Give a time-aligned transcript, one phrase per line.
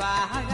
[0.00, 0.49] se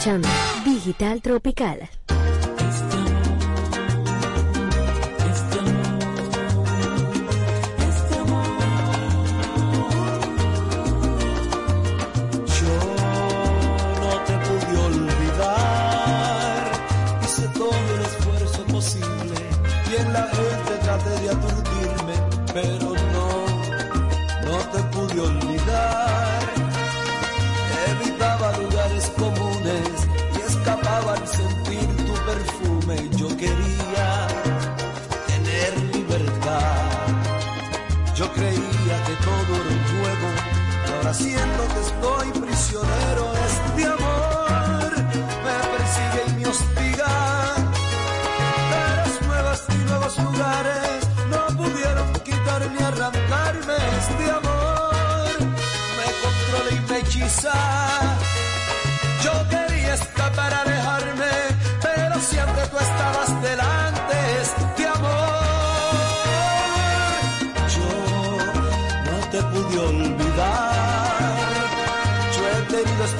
[0.00, 0.28] escuchando
[0.64, 1.99] Digital Tropical.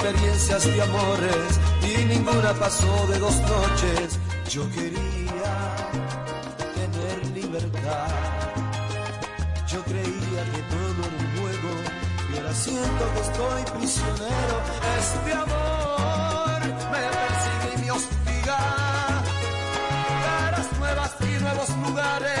[0.01, 4.19] experiencias y amores y ninguna pasó de dos noches.
[4.49, 5.53] Yo quería
[6.73, 8.07] tener libertad.
[9.67, 11.71] Yo creía que todo era un juego
[12.33, 14.55] y ahora siento que estoy prisionero.
[14.99, 18.57] Este amor me persigue y me hostiga.
[20.25, 22.40] Caras nuevas y nuevos lugares.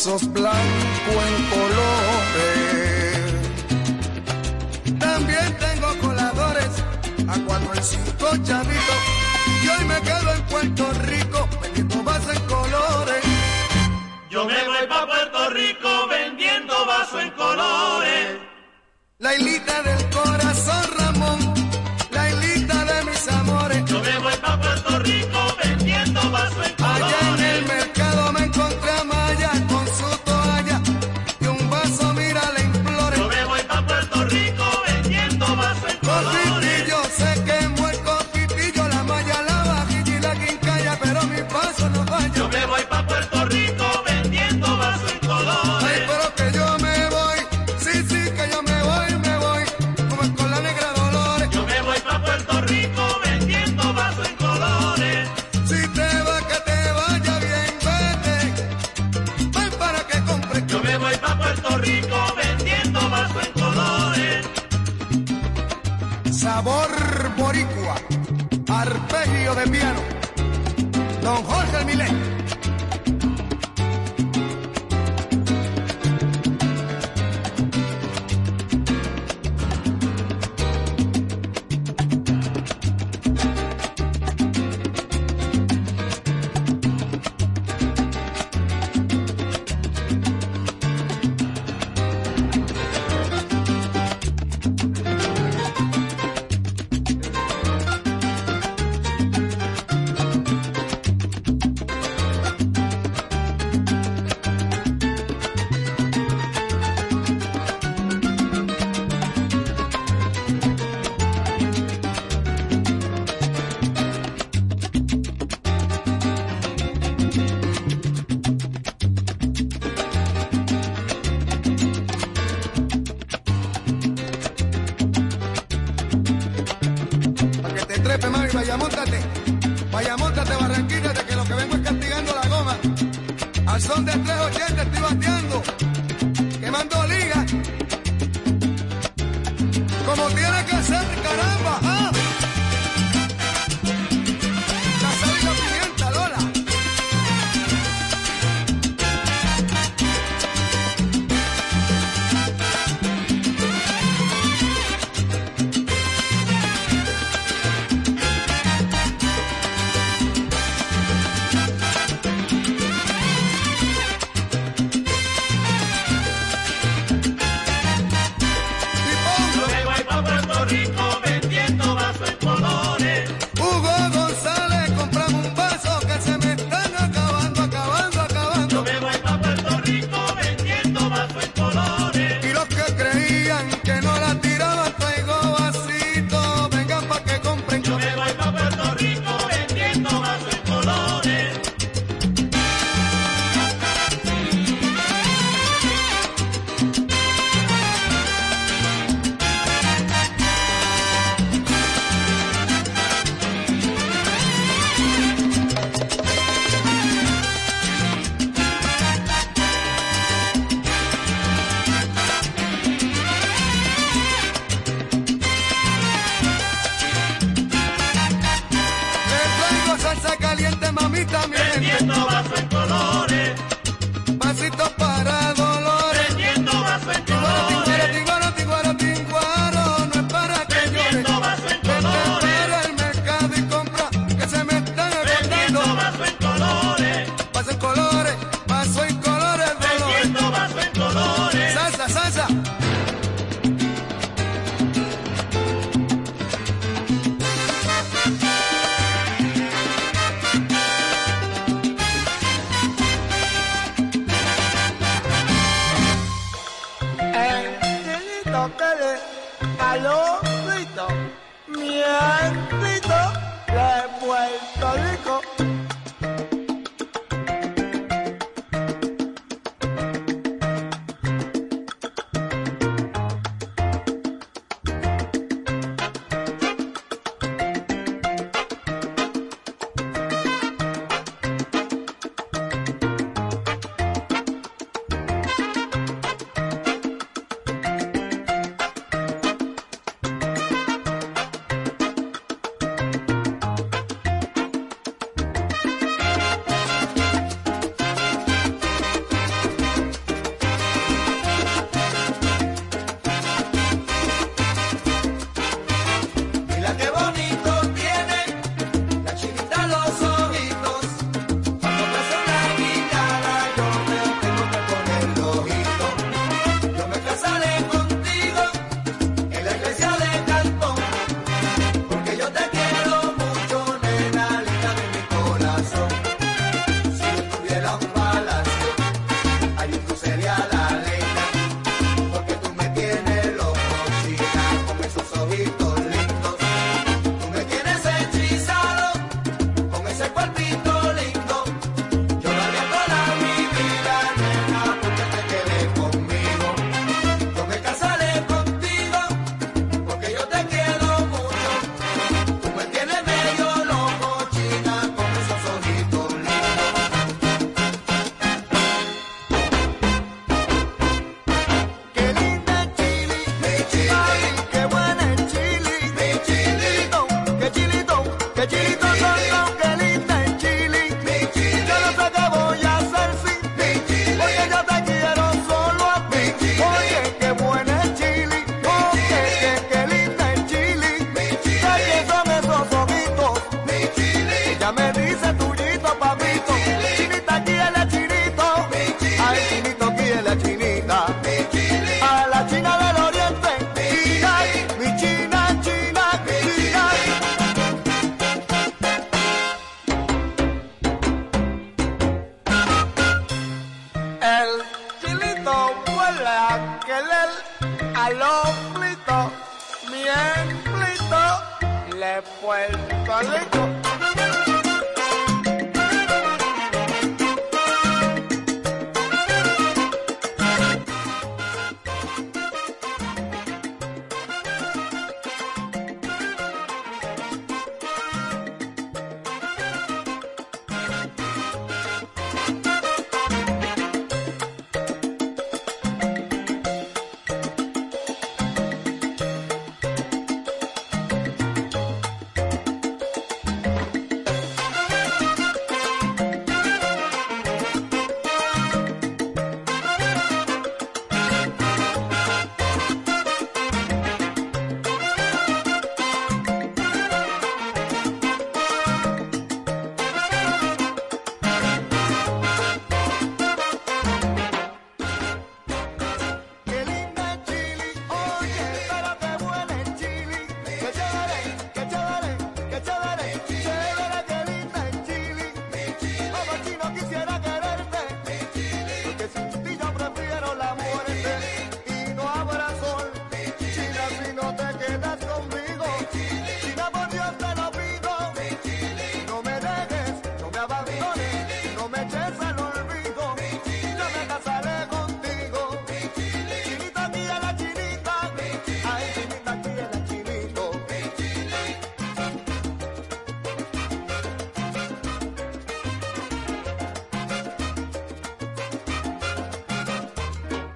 [0.00, 3.20] versos blanco en colores.
[4.98, 6.70] También tengo coladores
[7.28, 8.94] a cuando el cinco chavito.
[9.62, 13.24] Y hoy me quedo en Puerto Rico vendiendo vaso en colores.
[14.30, 18.38] Yo me voy para Puerto Rico vendiendo vaso en colores.
[19.18, 20.09] La hilita del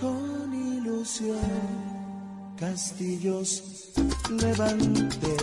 [0.00, 1.38] con ilusión
[2.58, 3.92] castillos
[4.30, 5.36] levanté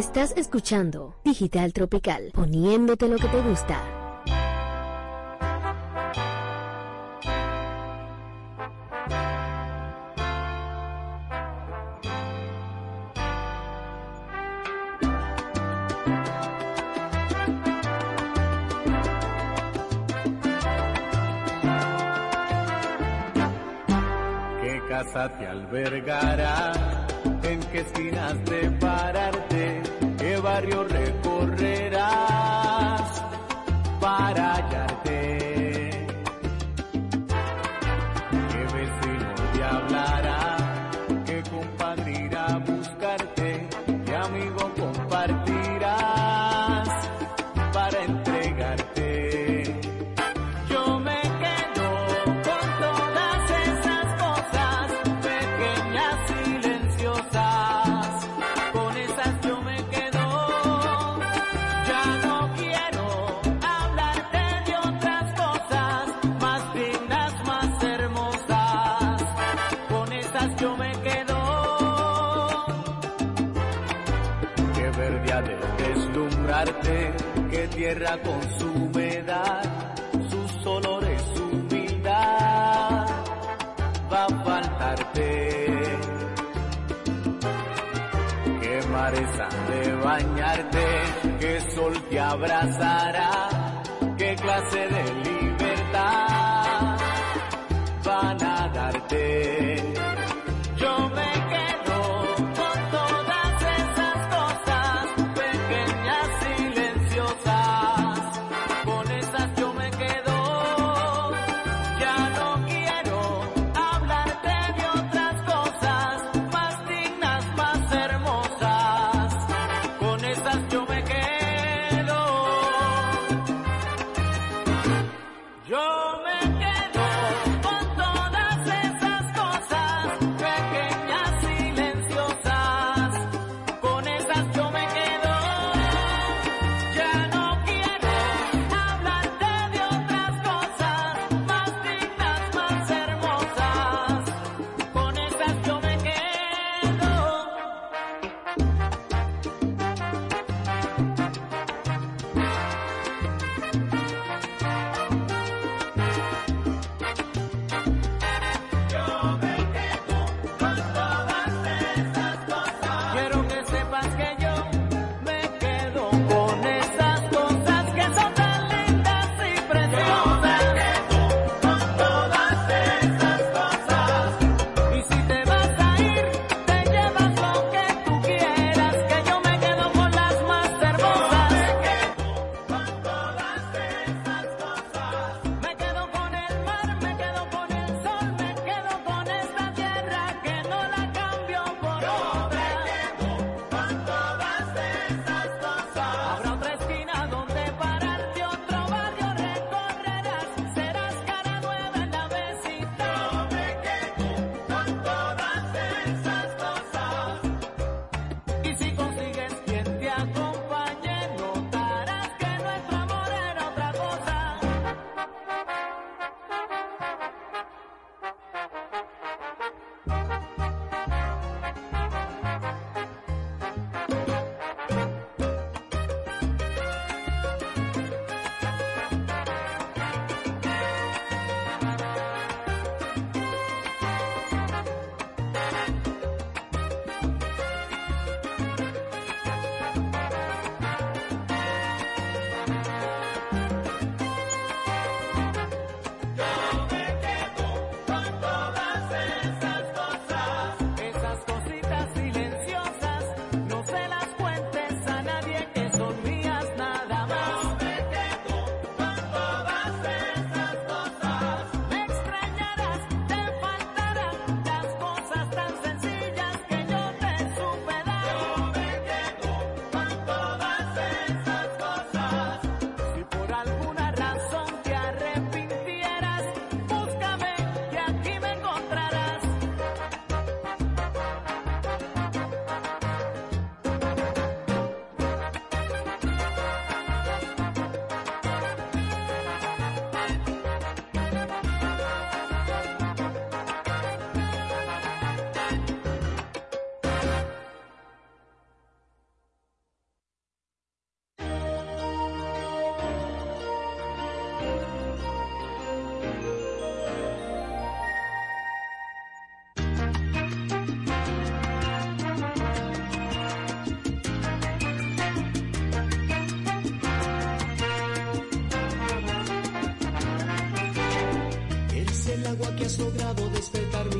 [0.00, 3.78] Estás escuchando Digital Tropical, poniéndote lo que te gusta.
[24.62, 26.29] Qué casa te alberga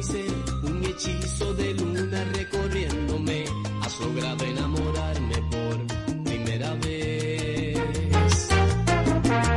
[0.03, 3.45] Un hechizo de luna recorriéndome.
[3.83, 7.77] Has logrado enamorarme por primera vez.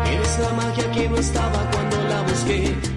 [0.06, 2.93] Eres la magia que no estaba cuando la busqué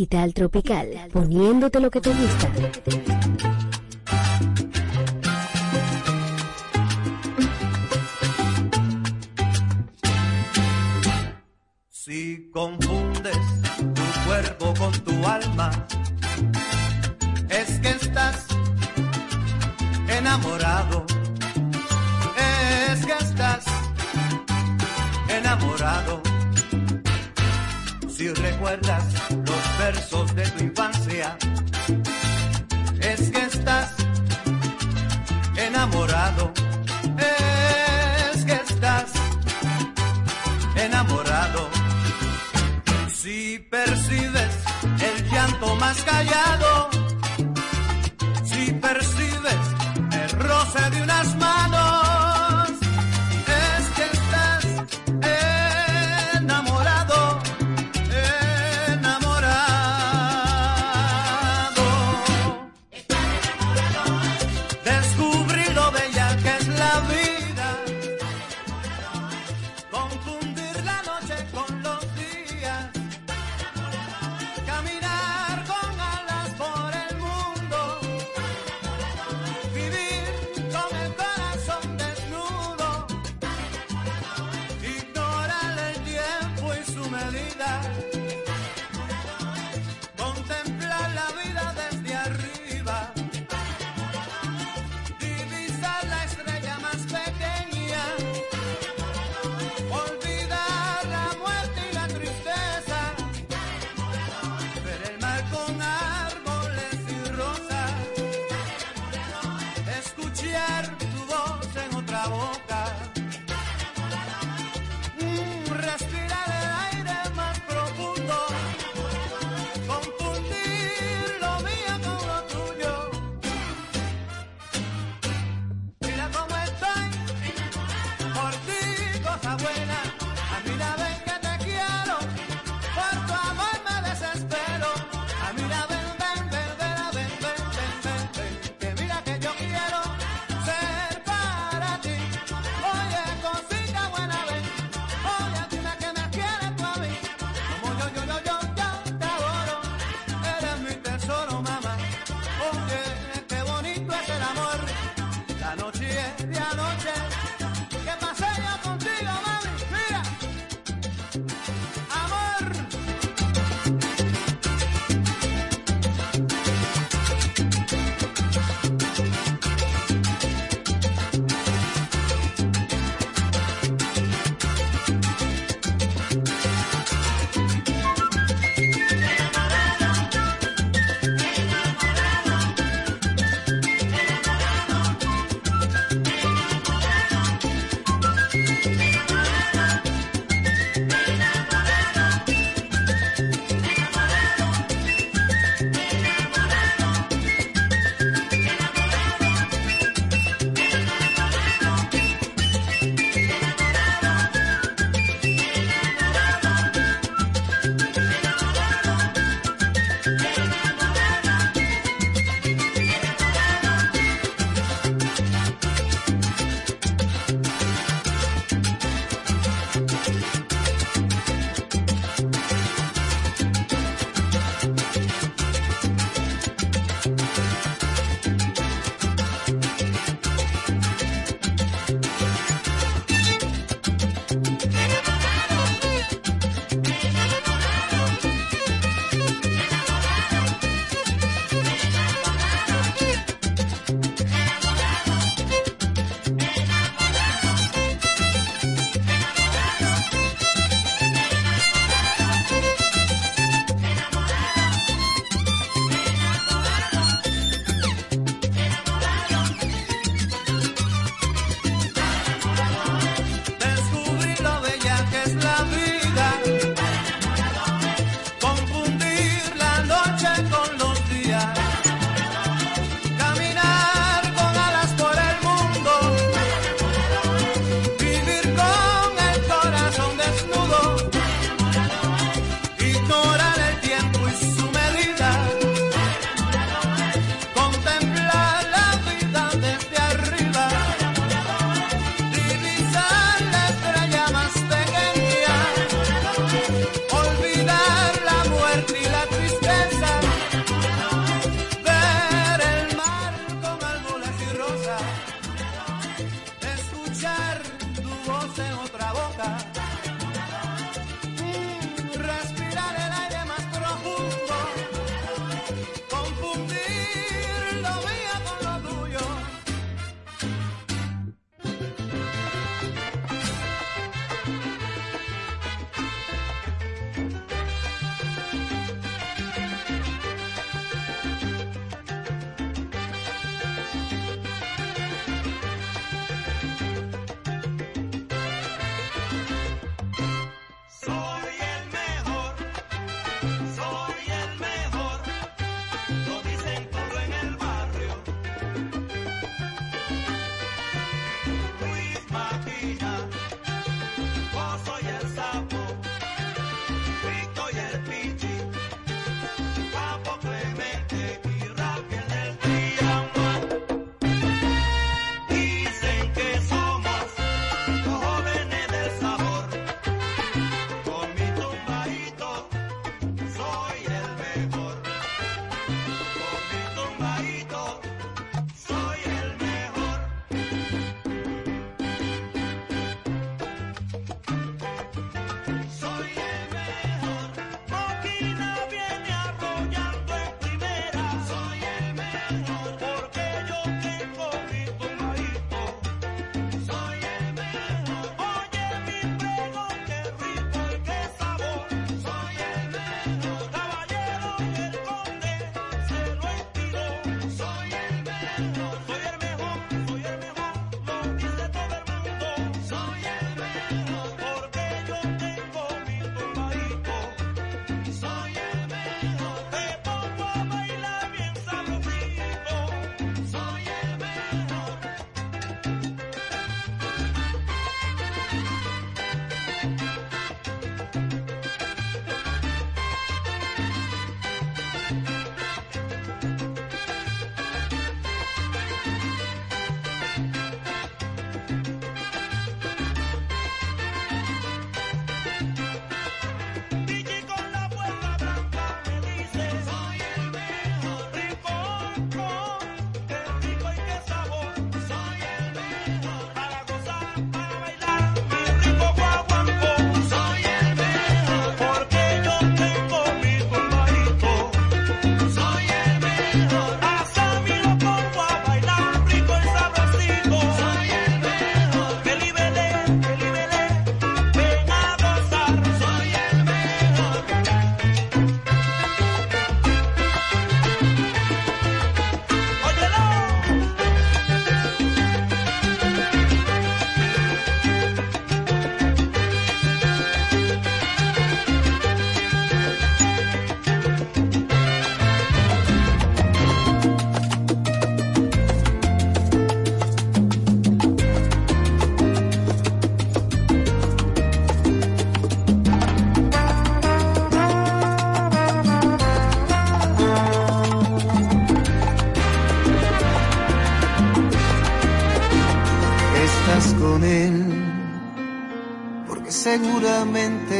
[0.00, 3.19] Digital Tropical, poniéndote lo que te gusta.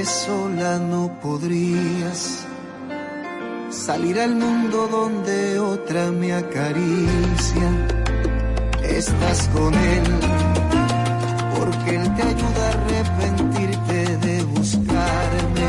[0.05, 2.47] Sola no podrías
[3.71, 7.69] salir al mundo donde otra me acaricia.
[8.83, 10.05] Estás con él
[11.59, 15.69] porque él te ayuda a arrepentirte de buscarme.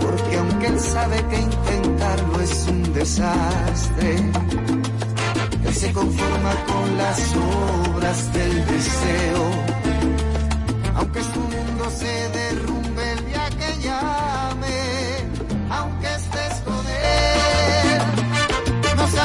[0.00, 4.16] Porque aunque él sabe que intentarlo es un desastre,
[5.64, 7.20] él se conforma con las
[7.90, 9.44] obras del deseo.
[10.94, 12.81] Aunque su mundo se derrumbe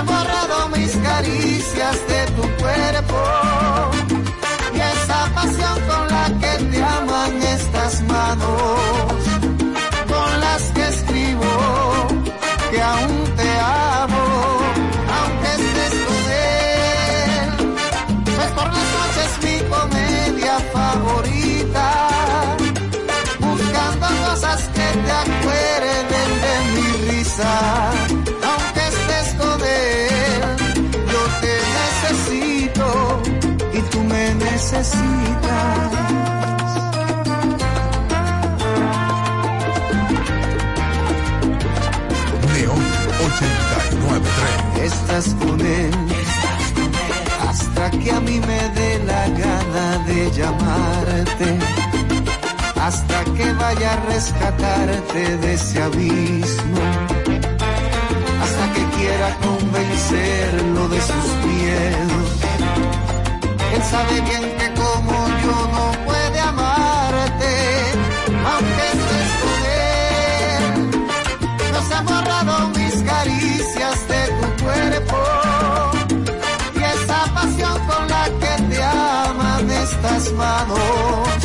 [0.04, 3.97] borrado mis caricias de tu cuerpo
[34.72, 35.91] necesitas.
[42.53, 42.84] Neón
[43.28, 44.84] 893.
[44.84, 45.91] Estás con él
[47.47, 51.59] hasta que a mí me dé la gana de llamarte,
[52.76, 56.82] hasta que vaya a rescatarte de ese abismo,
[58.41, 62.47] hasta que quiera convencerlo de sus miedos.
[63.90, 67.52] Sabe bien que como yo no puede amarte,
[68.52, 69.60] aunque estés con
[69.94, 70.64] él.
[71.72, 75.18] No se han borrado mis caricias de tu cuerpo
[76.76, 81.37] y esa pasión con la que te aman estas manos,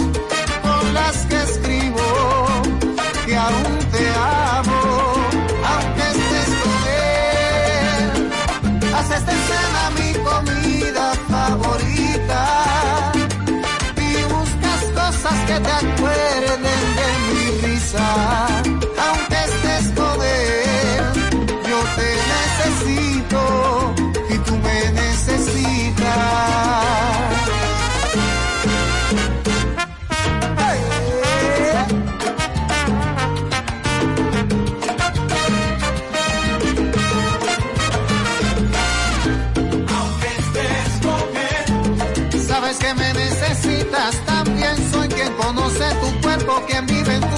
[46.87, 47.32] cuerpo,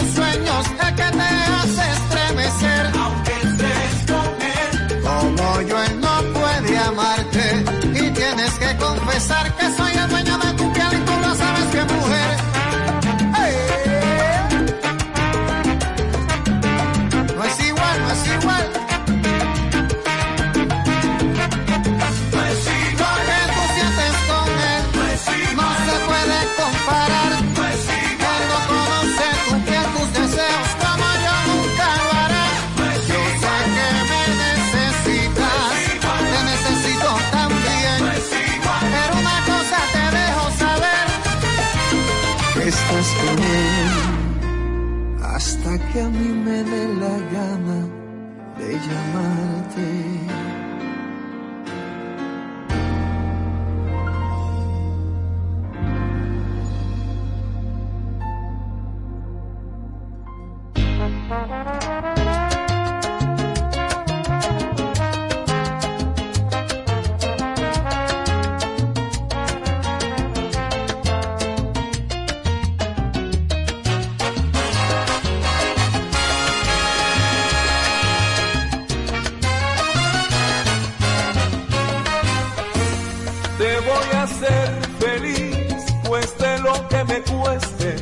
[87.41, 87.97] cueste.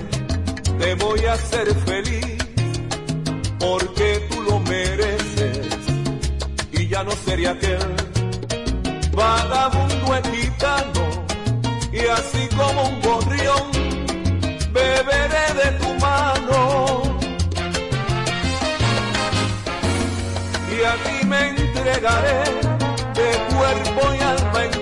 [0.79, 2.39] Te voy a hacer feliz,
[3.59, 5.69] porque tú lo mereces.
[6.73, 7.79] Y ya no seré aquel
[9.13, 9.93] vagabundo
[10.33, 11.05] gitano.
[11.93, 13.65] Y así como un gorrión,
[14.73, 17.03] beberé de tu mano.
[20.75, 22.45] Y a ti me entregaré
[23.15, 24.82] de cuerpo y alma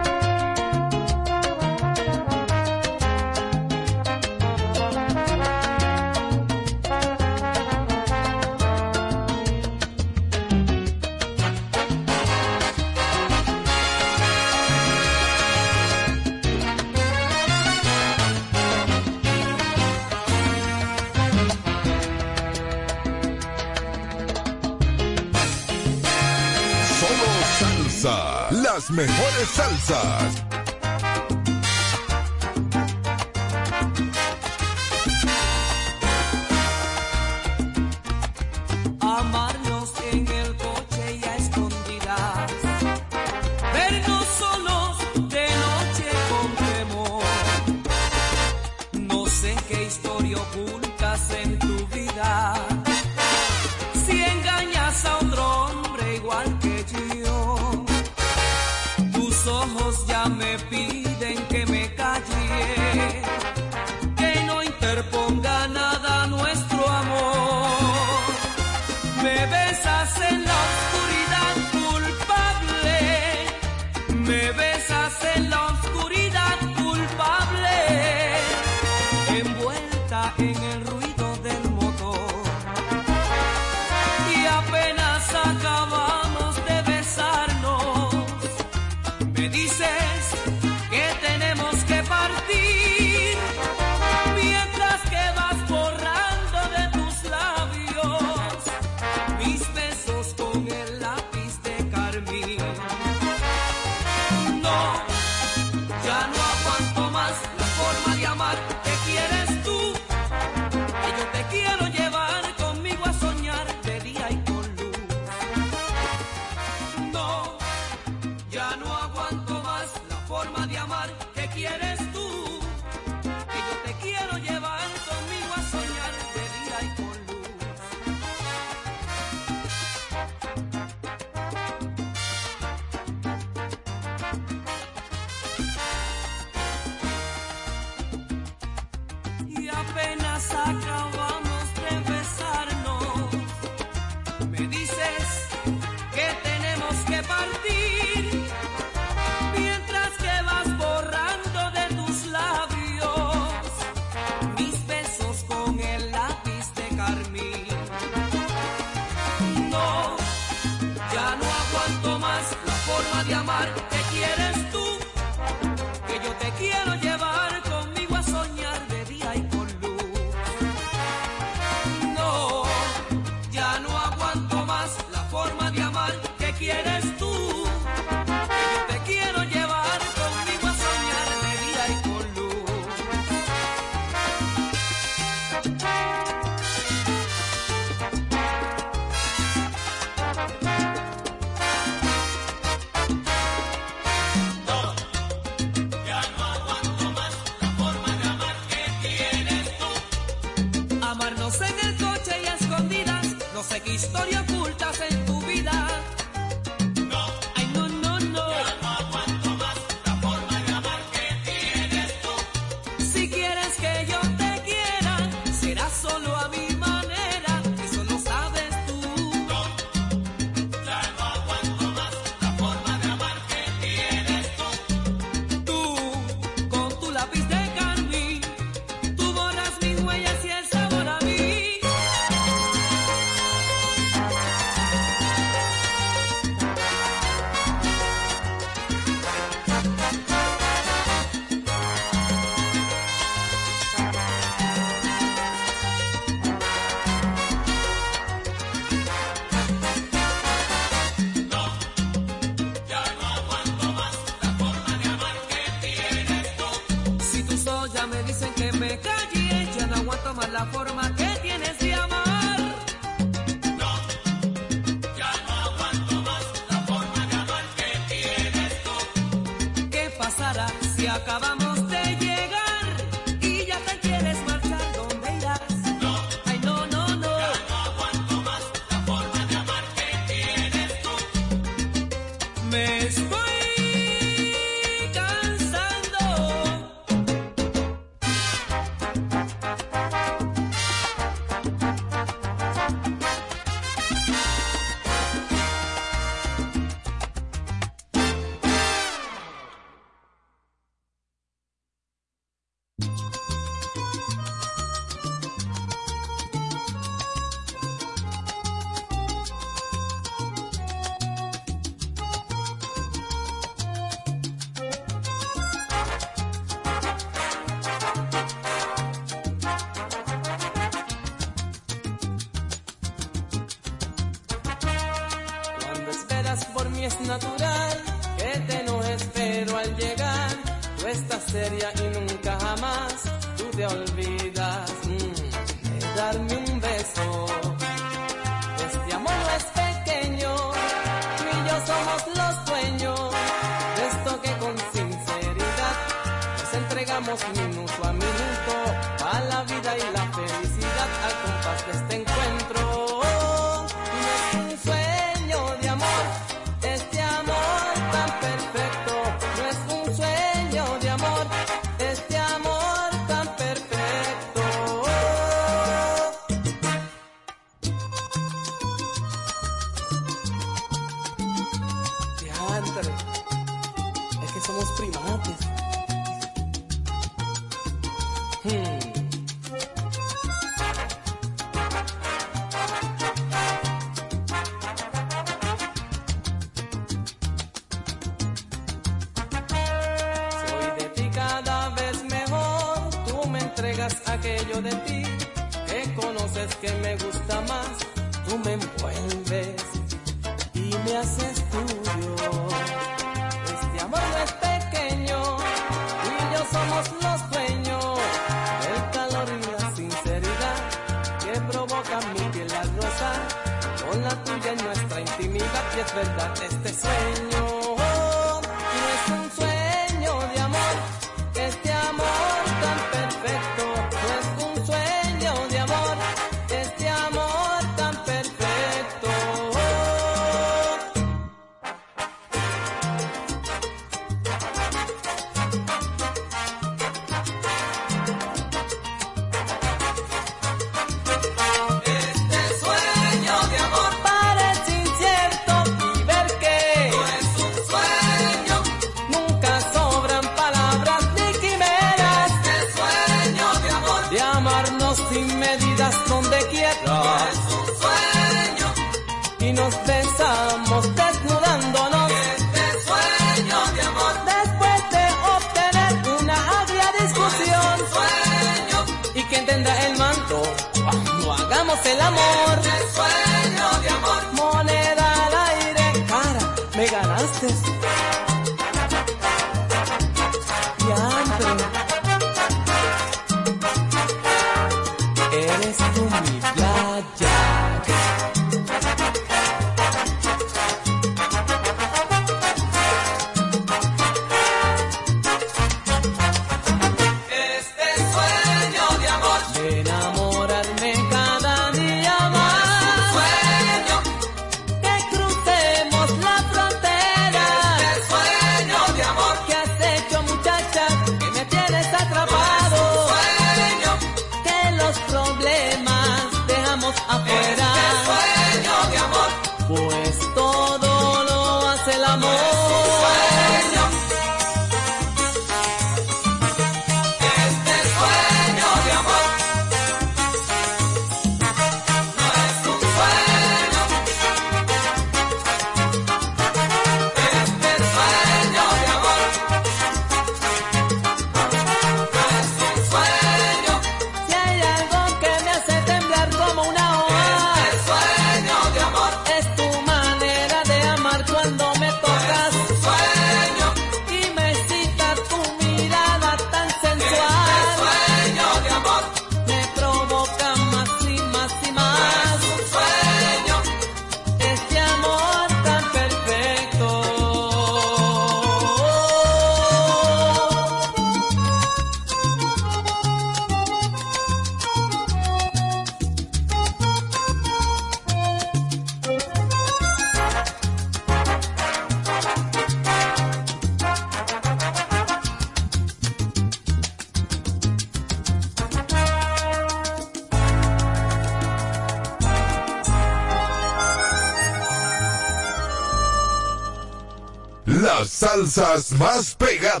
[599.11, 600.00] más pegadas.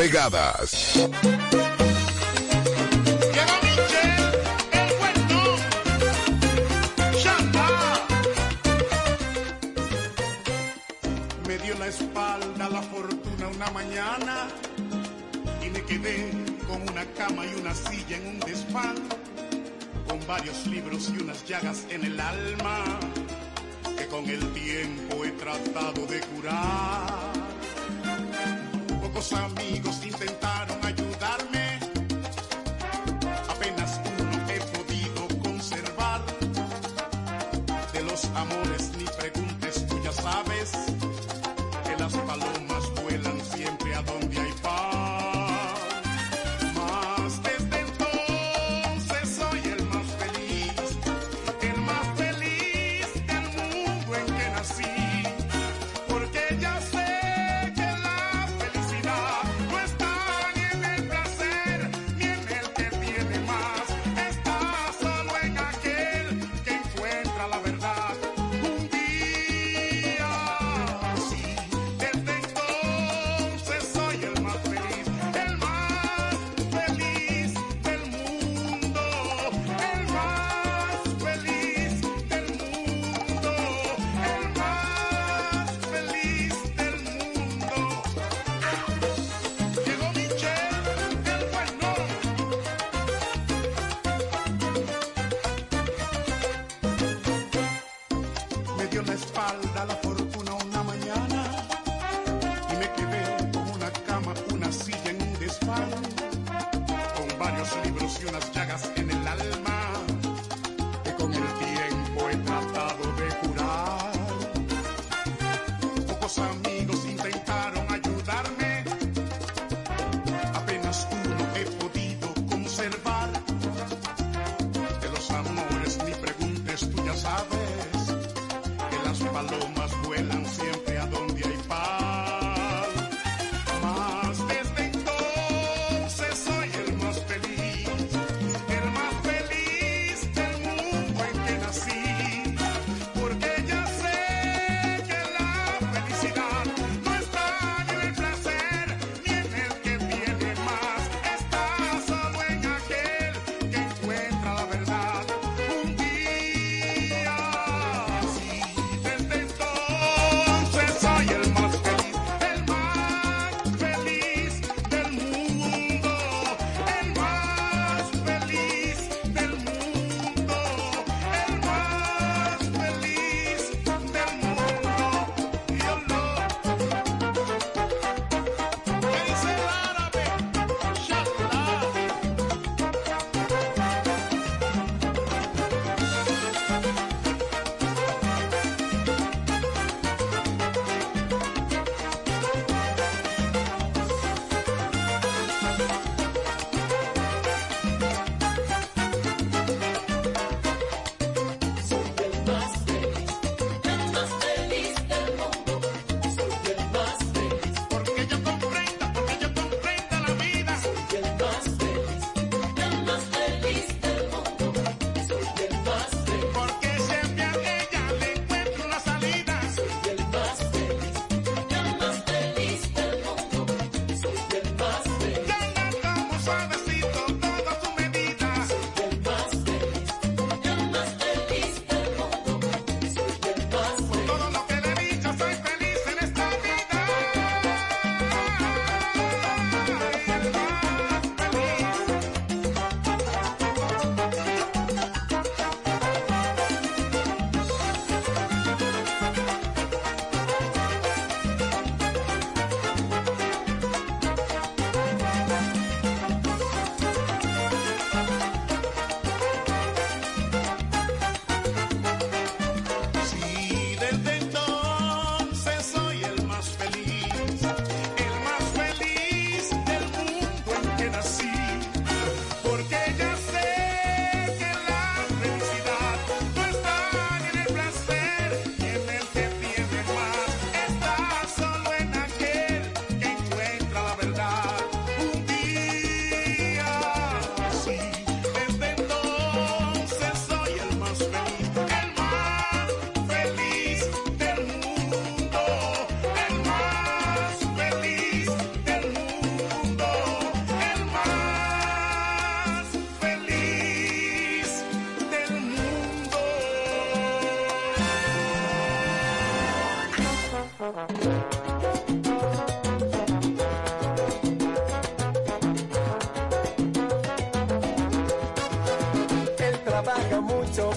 [0.00, 0.96] Pegadas.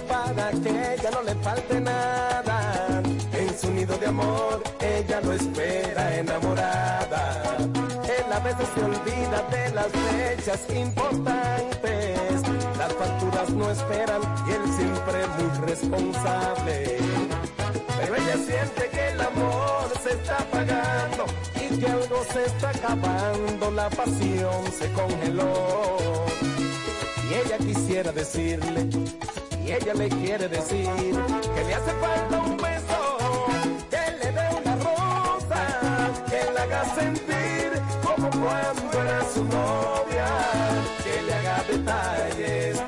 [0.08, 3.02] Para que ella no le falte nada.
[3.34, 7.58] En su nido de amor, ella lo espera enamorada.
[8.04, 12.42] Él veces se olvida de las fechas importantes.
[12.78, 16.98] Las facturas no esperan y él siempre muy responsable.
[17.98, 23.72] Pero ella siente que el amor se está apagando y que algo se está acabando,
[23.72, 26.26] la pasión se congeló.
[27.30, 28.90] Y ella quisiera decirle,
[29.76, 30.88] ella le quiere decir,
[31.56, 33.18] que le hace falta un beso,
[33.90, 35.62] que le dé una rosa,
[36.30, 40.28] que le haga sentir como cuando era su novia,
[41.04, 42.82] que le haga detalles,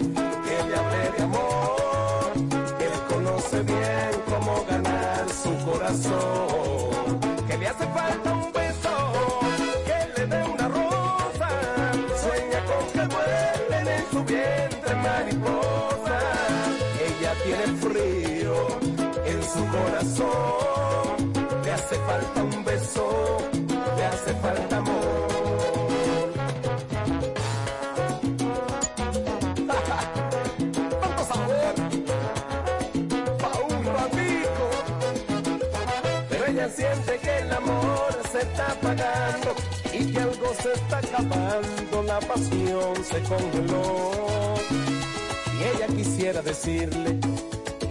[0.45, 2.33] que le hable de amor,
[2.77, 8.95] que él conoce bien cómo ganar su corazón, que le hace falta un beso,
[9.87, 11.49] que le dé una rosa,
[12.21, 15.74] sueña con que vuelen en su vientre mariposa,
[17.45, 18.67] tiene frío
[19.25, 23.37] en su corazón, le hace falta un beso,
[23.97, 24.95] le hace falta amor.
[36.75, 39.55] Siente que el amor se está apagando
[39.93, 44.14] y que algo se está acabando, la pasión se congeló.
[45.71, 47.19] Ella quisiera decirle,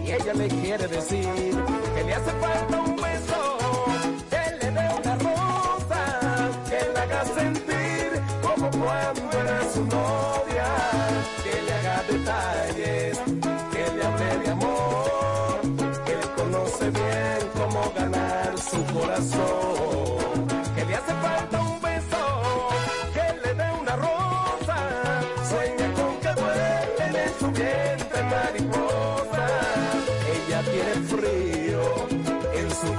[0.05, 1.55] y ella le quiere decir,
[1.95, 3.57] que le hace falta un beso,
[4.29, 6.01] que le dé una rosa,
[6.69, 8.07] que le haga sentir
[8.41, 10.14] como cuando era su novia,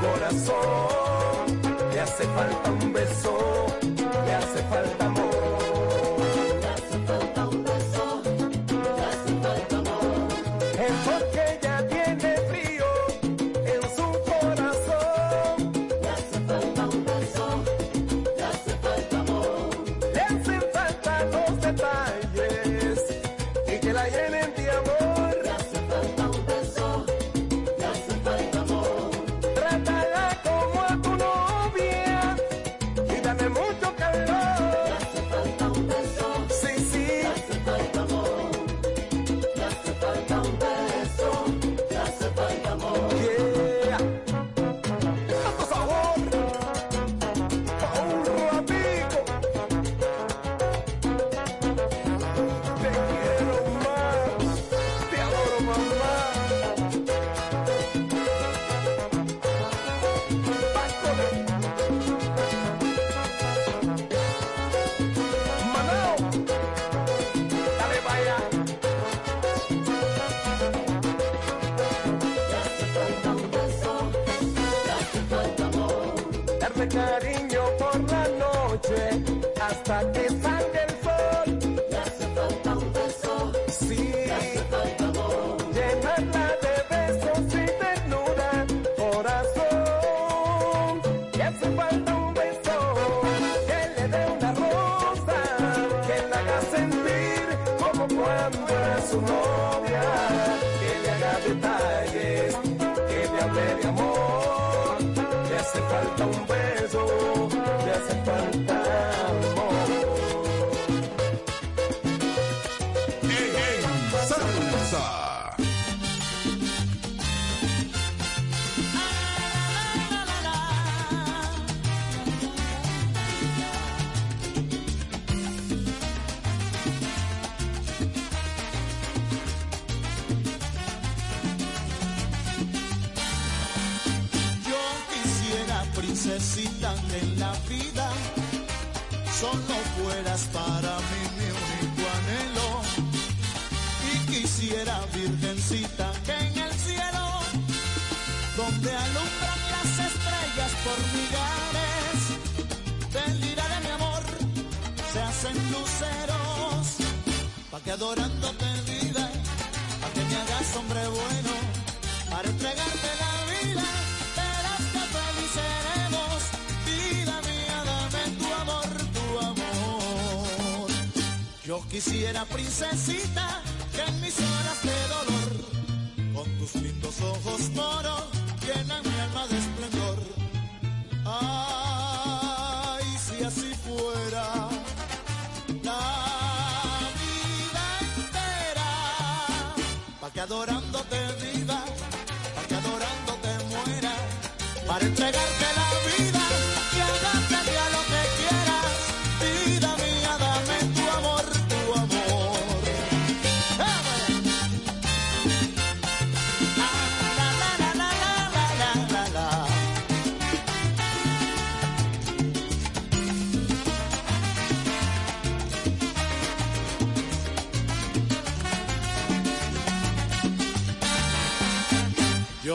[0.07, 1.61] corazón,
[1.93, 3.67] le hace falta un beso,
[4.25, 5.36] le hace falta amor.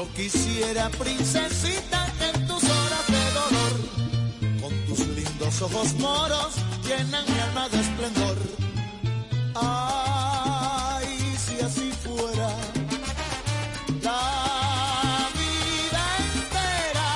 [0.10, 3.74] Quisiera, princesita, que en tus horas de dolor,
[4.62, 8.38] con tus lindos ojos moros, llenan mi alma de esplendor.
[9.56, 12.50] Ay, si así fuera
[14.02, 16.04] la vida
[16.34, 17.10] entera,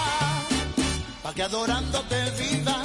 [1.24, 2.78] pa' que adorándote viva,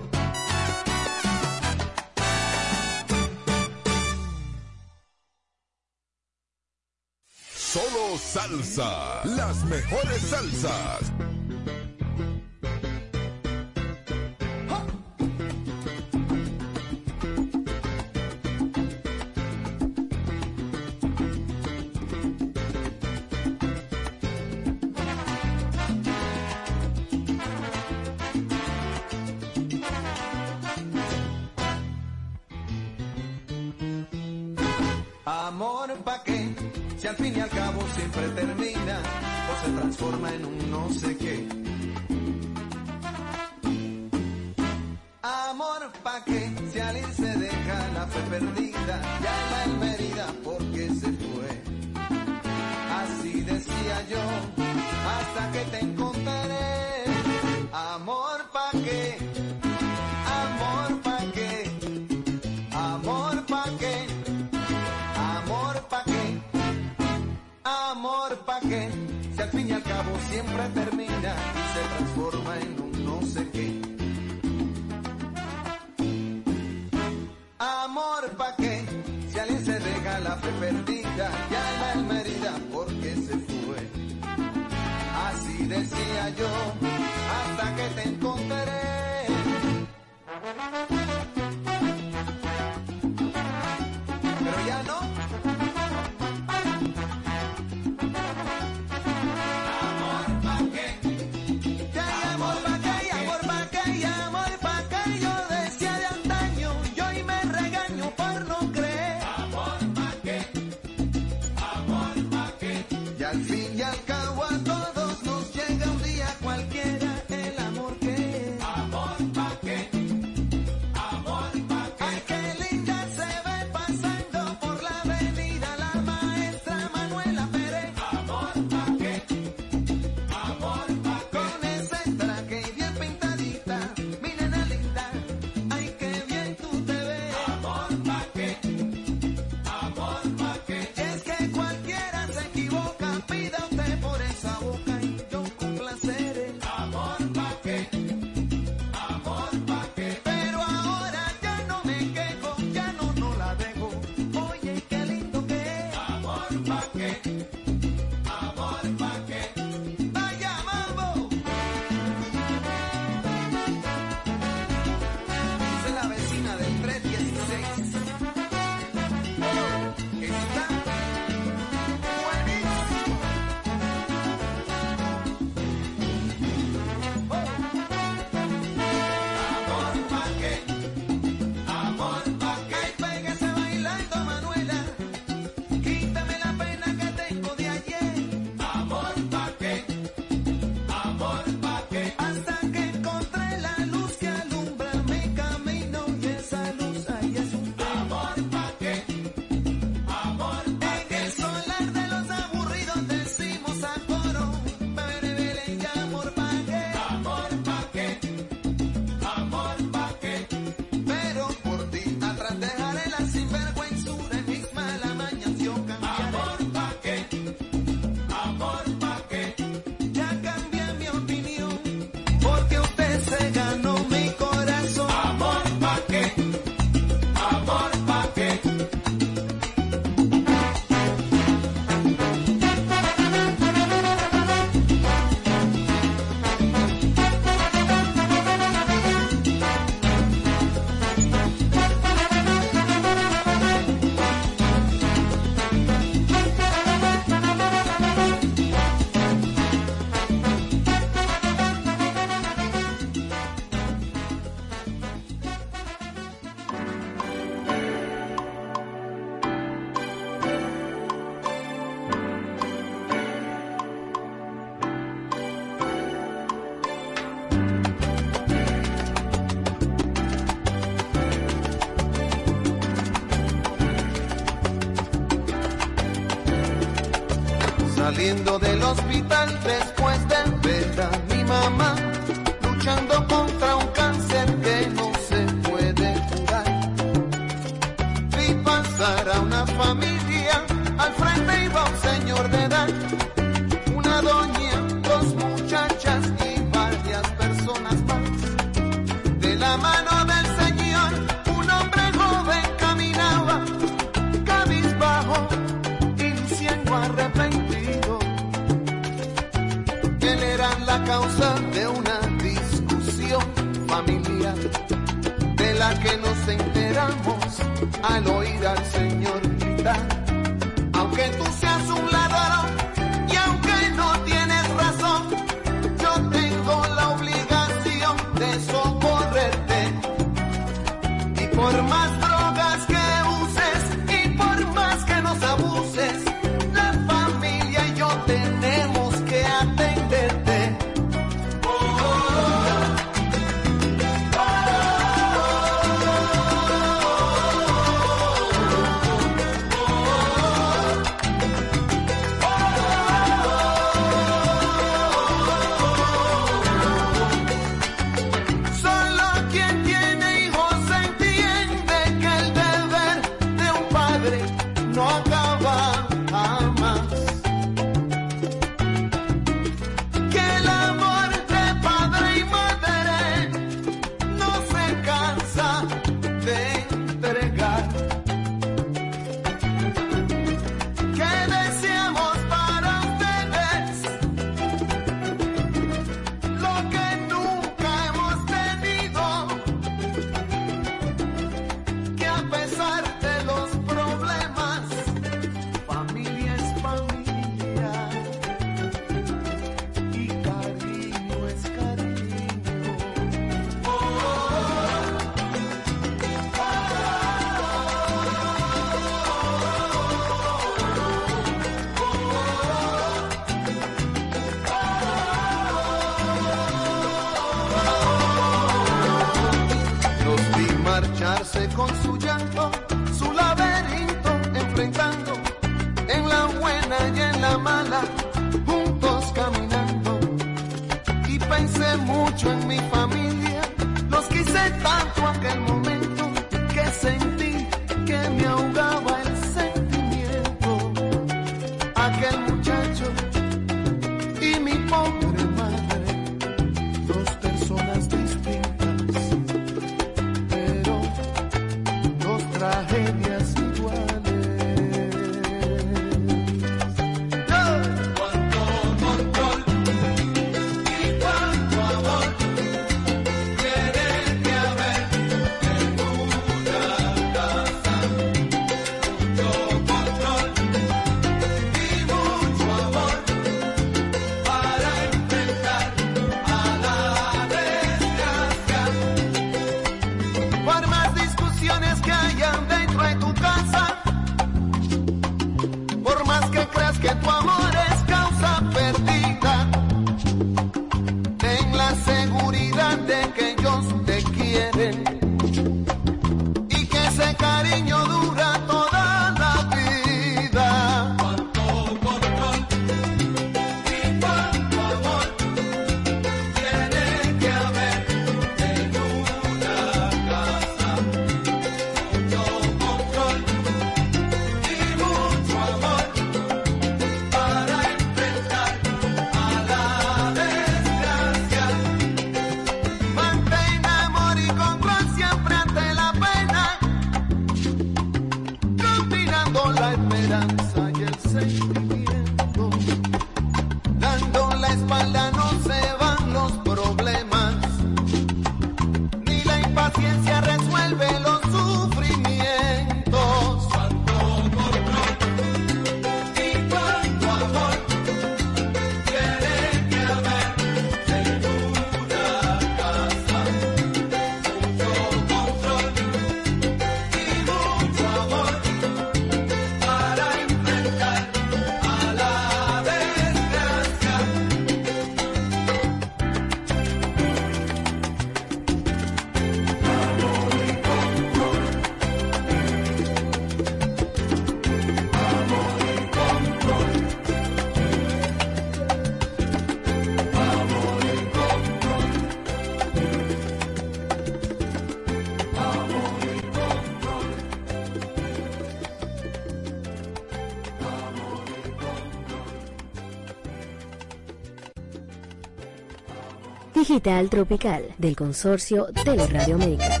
[596.91, 600.00] Digital Tropical del consorcio Teleradio América.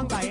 [0.00, 0.30] Anthony